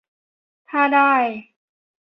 [0.69, 1.13] -ถ้าได้